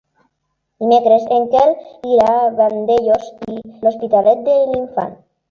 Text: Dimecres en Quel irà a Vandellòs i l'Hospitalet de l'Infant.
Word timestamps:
Dimecres 0.83 1.27
en 1.35 1.45
Quel 1.51 1.73
irà 2.15 2.31
a 2.39 2.49
Vandellòs 2.61 3.29
i 3.53 3.61
l'Hospitalet 3.85 4.43
de 4.51 4.59
l'Infant. 4.73 5.17